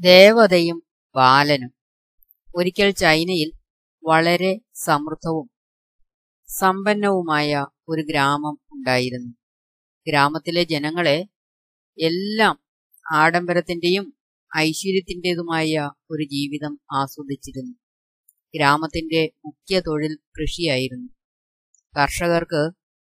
ദേവതയും 0.00 0.82
ബാലനും. 1.14 1.72
ഒരിക്കൽ 2.56 2.90
ചൈനയിൽ 2.90 3.50
വളരെ 4.02 4.60
സമൃദ്ധവും 4.74 5.50
സമ്പന്നവുമായ 6.48 7.66
ഒരു 7.88 8.02
ഗ്രാമം 8.02 8.56
ഉണ്ടായിരുന്നു. 8.72 9.32
ഗ്രാമത്തിലെ 10.06 10.64
ജനങ്ങളെ 10.64 11.18
എല്ലാം 11.98 12.56
ആഡംബരത്തിന്റെയും 13.12 14.06
ഐശ്വര്യത്തിന്റെതുമായ 14.58 15.90
ഒരു 16.10 16.24
ജീവിതം 16.24 16.80
ആസ്വദിച്ചിരുന്നു. 16.92 17.76
ഗ്രാമത്തിന്റെ 18.54 19.32
മുഖ്യ 19.44 19.80
തൊഴിൽ 19.80 20.18
കൃഷിയായിരുന്നു. 20.36 21.08
കർഷകർക്ക് 21.94 22.62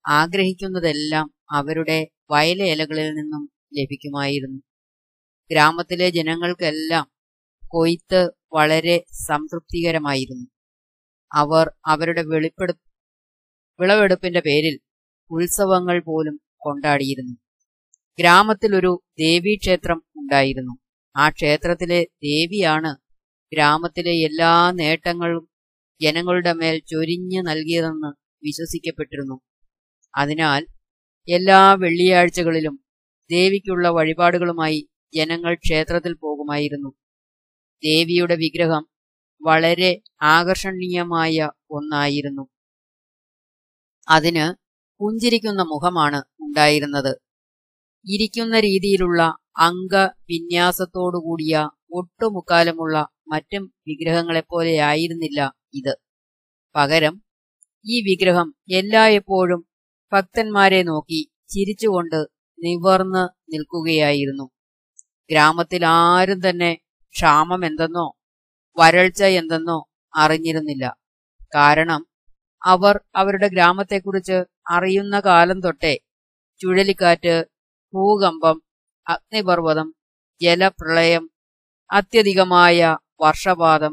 ആഗ്രഹിക്കുന്നതെല്ലാം 0.04 1.34
അവരുടെ 1.50 1.98
വയലേലകളിൽ 2.30 3.14
നിന്നും 3.14 3.43
ലഭിക്കുമായിരുന്നു. 3.79 4.61
ഗ്രാമത്തിലെ 5.50 6.11
ജനങ്ങൾക്കെല്ലാം 6.11 7.07
കൊയ്ത്ത് 7.72 8.21
വളരെ 8.52 9.04
സംതൃപ്തികരമായിരുന്നു. 9.26 10.46
അവർ 11.34 11.71
അവരുടെ 11.86 12.22
വെളിപ്പെടു 12.22 12.75
വിളവെടുപ്പിന്റെ 13.80 14.40
പേരിൽ 14.40 14.80
ഉത്സവങ്ങൾ 15.30 16.00
പോലും 16.00 16.40
കൊണ്ടാടിയിരുന്നു. 16.57 17.35
ഗ്രാമത്തിലൊരു 18.18 19.04
ദേവീക്ഷേത്രം 19.18 20.02
ഉണ്ടായിരുന്നു. 20.16 20.74
ആ 21.16 21.30
ക്ഷേത്രത്തിലെ 21.30 22.00
ദേവിയാണ് 22.22 22.93
ഗ്രാമത്തിലെ 23.52 24.14
എല്ലാ 24.29 24.71
നേട്ടങ്ങളും 24.71 25.44
ജനങ്ങളുടെ 26.00 26.52
മേൽ 26.52 26.79
ചൊരിഞ്ഞു 26.79 27.43
നൽകിയതെന്ന് 27.43 28.10
വിശ്വസിക്കപ്പെട്ടിരുന്നു. 28.43 29.36
അതിനാൽ 30.14 30.63
എല്ലാ 31.29 31.74
വെള്ളിയാഴ്ചകളിലും 31.74 32.74
ദേവിക്കുള്ള 33.30 33.88
വഴിപാടുകളുമായി 33.88 34.80
ജനങ്ങൾ 35.14 35.55
ക്ഷേത്രത്തിൽ 35.55 36.14
പോകുമായിരുന്നു. 36.14 36.91
ദേവിയുടെ 37.82 38.34
വിഗ്രഹം 38.34 38.84
വളരെ 39.40 39.90
ആകർഷണീയമായ 40.22 41.36
ഒന്നായിരുന്നു. 41.70 42.44
അതിന് 44.08 44.46
പുഞ്ചിരിക്കുന്ന 45.00 45.62
മുഖമാണ് 45.62 46.20
ഉണ്ടായിരുന്നത്. 46.40 47.12
ഇരിക്കുന്ന 48.06 48.60
രീതിയിലുള്ള 48.60 49.20
അംഗവിന്യാസത്തോടുകൂടിയ 49.58 51.54
ഒട്ടുമുക്കാലമുള്ള 51.91 52.96
മറ്റും 53.28 53.72
വിഗ്രഹങ്ങളെപ്പോലെയായിരുന്നില്ല 53.88 55.41
ഇത്. 55.74 55.94
പകരം 56.74 57.14
ഈ 57.84 57.96
വിഗ്രഹം 58.02 58.54
എല്ലായ്പ്പോഴും 58.70 59.60
ഭക്തന്മാരെ 60.12 60.82
നോക്കി 60.82 61.20
ചിരിച്ചുകൊണ്ട് 61.48 62.20
നിവർന്ന് 62.58 63.24
നിൽക്കുകയായിരുന്നു. 63.52 64.46
ഗ്രാമത്തിൽ 65.30 65.84
ആരും 65.84 66.48
തന്നെ 66.48 66.72
ക്ഷാമം 67.14 67.64
എന്തെന്നോ 67.64 68.06
വരൾച്ച 68.77 69.22
എന്തെന്നോ 69.22 69.78
അറിഞ്ഞിരുന്നില്ല. 70.14 70.84
കാരണം 71.55 72.02
അവർ 72.62 73.00
അവരുടെ 73.16 73.48
ഗ്രാമത്തെക്കുറിച്ച് 73.48 74.38
അറിയുന്ന 74.70 75.20
കാലം 75.20 75.60
തൊട്ടേ 75.60 75.94
ചുഴലിക്കാറ്റ് 76.60 77.34
ഭൂകമ്പം 77.94 78.62
അഗ്നിപർവതം 79.06 79.88
ജലപ്രളയം 80.41 81.24
അത്യധികമായ 81.91 82.78
വർഷപാതം 83.20 83.92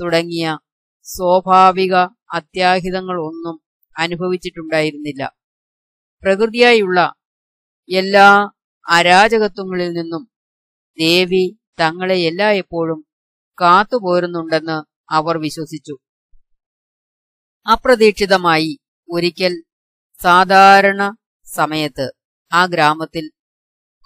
തുടങ്ങിയ 0.00 0.58
സ്വാഭാവിക 1.06 1.94
അത്യാഹിതങ്ങളൊന്നും 2.34 3.56
അനുഭവിച്ചിട്ടുണ്ടായിരുന്നില്ല. 3.96 5.22
പ്രകൃതിയായുള്ള 6.22 6.98
എല്ലാ 7.88 8.28
അരാജകത്വങ്ങളിൽ 8.86 9.90
നിന്നും 9.92 10.31
ദേവി 10.98 11.58
തങ്ങളെ 11.80 12.14
എല്ലായ്പ്പോഴും 12.14 13.06
കാത്തുപോരുന്നുണ്ടെന്ന് 13.60 14.84
അവർ 15.10 15.38
വിശ്വസിച്ചു. 15.38 15.96
അപ്രതീക്ഷിതമായി 17.72 18.78
ഒരിക്കൽ 19.10 19.64
സാധാരണ 20.22 21.16
സമയത്ത് 21.44 22.12
ആ 22.52 22.66
ഗ്രാമത്തിൽ 22.66 23.30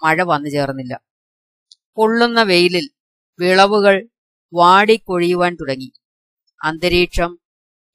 മഴ 0.03 0.23
വന്നു 0.23 0.49
ചേർന്നില്ല. 0.49 0.99
പൊള്ളുന്ന 1.95 2.43
വെയിലിൽ 2.43 2.89
വിളവുകൾ 3.39 4.09
വാടിക്കൊഴിയുവാൻ 4.53 5.55
തുടങ്ങി. 5.55 5.91
അന്തരീക്ഷം 6.63 7.39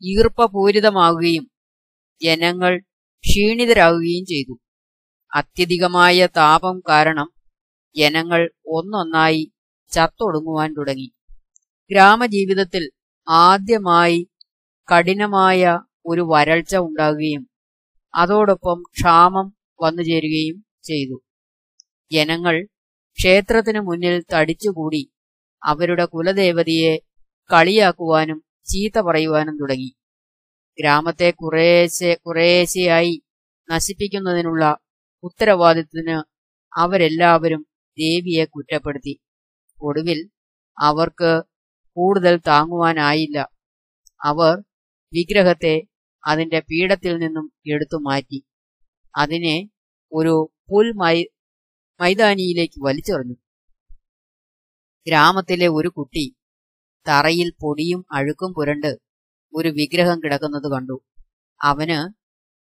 ഈർപ്പപൂരിതമാകുകയും 0.02 1.50
ജനങ്ങൾ 2.22 2.80
ക്ഷീണിതരാകുകയും 3.24 4.26
ചെയ്തു. 4.26 4.58
അത്യധികമായ 5.34 6.26
താപം 6.26 6.82
കാരണം 6.88 7.31
ജനങ്ങൾ 7.96 8.50
ഒന്നൊന്നായി 8.66 9.52
ചത്തൊടുങ്ങുവാൻ 9.92 10.72
തുടങ്ങി. 10.72 11.08
ഗ്രാമജീവിതത്തിൽ 11.90 12.92
ആദ്യമായി 13.28 14.28
കഠിനമായ 14.88 15.80
ഒരു 16.06 16.20
വരൾച്ച 16.20 16.76
ഉണ്ടാകുകയും 16.76 17.50
അതോടൊപ്പം 18.14 18.82
ക്ഷാമം 18.82 19.46
വന്നുചേരുകയും 19.82 20.64
ചെയ്തു. 20.82 21.16
ജനങ്ങൾ 22.12 22.66
ക്ഷേത്രത്തിനു 23.18 23.80
മുന്നിൽ 23.80 24.24
തടിച്ചുകൂടി 24.34 25.02
അവരുടെ 25.62 26.04
കുലദേവതയെ 26.04 26.98
കളിയാക്കുവാനും 27.50 28.38
ചീത്ത 28.64 29.00
പറയുവാനും 29.00 29.58
തുടങ്ങി. 29.58 29.90
ഗ്രാമത്തെ 30.78 31.30
കുറേശ്ശെ 31.30 32.14
കുറേശ്ശെയായി 32.26 33.22
നശിപ്പിക്കുന്നതിനുള്ള 33.68 34.64
ഉത്തരവാദിത്തത്തിന് 35.24 36.16
അവരെല്ലാവരും 36.72 37.62
ദേവിയെ 37.98 38.44
കുറ്റപ്പെടുത്തി. 38.44 39.20
ഒടുവിൽ 39.82 40.30
അവർക്ക് 40.78 41.42
കൂടുതൽ 41.96 42.40
താങ്ങുവാനായില്ല. 42.46 43.38
അവർ 44.24 44.58
വിഗ്രഹത്തെ 45.12 45.82
അതിന്റെ 46.26 46.60
പീഠത്തിൽ 46.60 47.18
നിന്നും 47.18 47.52
എടുത്തു 47.72 47.96
മാറ്റി. 47.96 48.44
അതിനെ 49.16 49.70
ഒരു 50.12 50.52
പുൽ 50.72 50.92
മൈ 50.92 51.24
മൈതാനിയിലേക്ക് 52.00 52.84
വലിച്ചെറിഞ്ഞു. 52.84 53.34
ഗ്രാമത്തിലെ 55.06 55.68
ഒരു 55.68 55.88
കുട്ടി 55.88 56.36
തറയിൽ 57.08 57.52
പൊടിയും 57.62 58.04
അഴുക്കും 58.12 58.54
പുരണ്ട് 58.54 58.96
ഒരു 59.52 59.68
വിഗ്രഹം 59.68 60.22
കിടക്കുന്നത് 60.24 60.72
കണ്ടു. 60.72 61.00
അവന് 61.62 61.98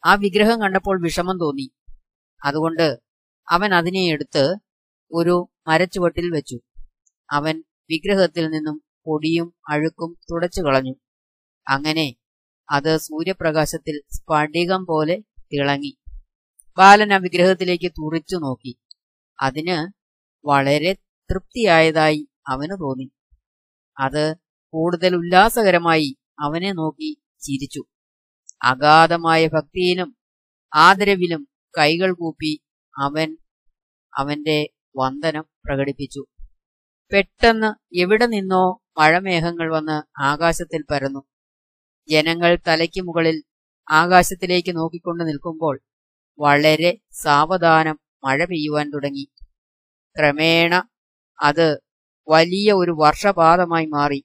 ആ 0.07 0.15
വിഗ്രഹം 0.15 0.61
കണ്ടപ്പോൾ 0.61 1.03
വിഷമം 1.03 1.39
തോന്നി. 1.39 1.71
അതുകൊണ്ട് 2.45 2.99
അവൻ 3.49 3.73
അതിനെ 3.73 4.03
എടുത്ത് 4.07 4.55
ഒരു 5.11 5.49
മരച്ചുവട്ടിൽ 5.67 6.31
വെച്ചു. 6.31 6.59
അവൻ 7.31 7.63
വിഗ്രഹത്തിൽ 7.89 8.47
നിന്നും 8.47 8.81
പൊടിയും 9.05 9.53
അഴുക്കും 9.69 10.19
തുടച്ചു 10.31 10.61
കളഞ്ഞു. 10.61 10.93
അങ്ങനെ 11.67 12.15
അത് 12.71 12.97
സൂര്യപ്രകാശത്തിൽ 12.97 14.01
സ്ഫടികം 14.13 14.85
പോലെ 14.85 15.19
തിളങ്ങി. 15.53 15.97
ബാലൻ 16.77 17.13
ആ 17.13 17.17
വിഗ്രഹത്തിലേക്ക് 17.17 17.91
തുറിച്ചു 17.91 18.35
നോക്കി. 18.35 18.79
അതിന് 19.39 19.91
വളരെ 20.47 20.93
തൃപ്തിയായതായി 21.31 22.29
അവന് 22.47 22.71
തോന്നി. 22.71 23.11
അത് 23.99 24.35
കൂടുതൽ 24.73 25.15
ഉല്ലാസകരമായി 25.15 26.17
അവനെ 26.39 26.71
നോക്കി 26.73 27.21
ചിരിച്ചു. 27.39 27.83
അഗാധമായ 28.63 29.47
ഭക്തിയിലും 29.47 30.17
ആദരവിലും 30.75 31.47
കൈകൾ 31.77 32.13
കൂപ്പി 32.13 32.63
അവൻ 32.97 33.37
അവന്റെ 34.17 34.67
വന്ദനം 34.97 35.45
പ്രകടിപ്പിച്ചു. 35.65 36.25
പെട്ടെന്ന് 37.13 37.99
എവിടെ 37.99 38.25
നിന്നോ 38.25 38.83
മഴമേഘങ്ങൾ 38.97 39.71
വന്ന് 39.71 40.21
ആകാശത്തിൽ 40.21 40.83
പരന്നു. 40.91 41.19
ജനങ്ങൾ 42.09 42.57
തലയ്ക്ക് 42.67 43.01
മുകളിൽ 43.01 43.43
ആകാശത്തിലേക്ക് 43.91 44.75
നോക്കിക്കൊണ്ട് 44.75 45.23
നിൽക്കുമ്പോൾ 45.23 45.81
വളരെ 46.39 46.97
സാവധാനം 47.11 47.99
മഴ 48.23 48.45
പെയ്യുവാൻ 48.45 48.89
തുടങ്ങി. 48.89 49.25
ക്രമേണ 50.17 50.89
അത് 51.41 51.79
വലിയ 52.29 52.73
ഒരു 52.73 52.91
വർഷപാതമായി 52.91 53.85
മാറി. 53.85 54.23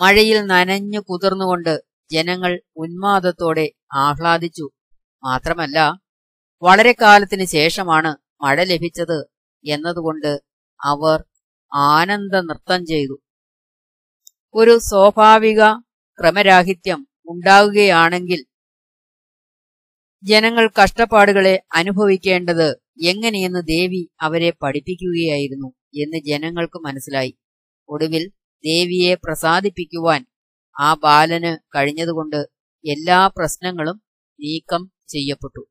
മഴയിൽ 0.00 0.46
നനഞ്ഞു 0.46 1.00
കുതിർന്നുകൊണ്ട് 1.00 1.84
ജനങ്ങൾ 2.10 2.62
ഉന്മാദത്തോടെ 2.76 3.72
ആഹ്ലാദിച്ചു. 3.94 4.70
മാത്രമല്ല 5.24 5.78
വളരെ 6.62 6.92
കാലത്തിന് 6.92 7.44
ശേഷമാണ് 7.44 8.16
മഴ 8.40 8.64
ലഭിച്ചത് 8.64 9.18
എന്നതുകൊണ്ട് 9.64 10.32
അവർ 10.80 11.18
ആനന്ദ 11.72 12.36
നൃത്തം 12.36 12.86
ചെയ്തു. 12.86 13.16
ഒരു 14.54 14.74
സ്വാഭാവിക 14.78 15.62
ക്രമരാഹിത്യം 16.18 17.00
ഉണ്ടാകുകയാണെങ്കിൽ 17.28 18.40
ജനങ്ങൾ 20.22 20.64
കഷ്ടപ്പാടുകളെ 20.78 21.54
അനുഭവിക്കേണ്ടത് 21.74 22.68
എങ്ങനെയെന്ന് 23.02 23.62
ദേവി 23.66 24.00
അവരെ 24.20 24.50
പഠിപ്പിക്കുകയായിരുന്നു 24.62 25.68
എന്ന് 26.02 26.18
ജനങ്ങൾക്ക് 26.24 26.78
മനസ്സിലായി. 26.78 27.32
ഒടുവിൽ 27.88 28.24
ദേവിയെ 28.64 29.14
പ്രസാദിപ്പിക്കുവാൻ 29.14 30.22
ആ 30.76 30.94
ബാലന് 30.94 31.52
കഴിഞ്ഞതുകൊണ്ട് 31.76 32.40
എല്ലാ 32.84 33.26
പ്രശ്നങ്ങളും 33.26 33.96
നീക്കം 34.38 34.82
ചെയ്യപ്പെട്ടു. 35.08 35.62